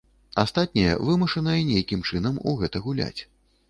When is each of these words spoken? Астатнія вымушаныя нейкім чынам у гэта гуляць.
Астатнія 0.43 0.95
вымушаныя 1.11 1.69
нейкім 1.71 2.05
чынам 2.09 2.43
у 2.51 2.59
гэта 2.65 2.77
гуляць. 2.89 3.17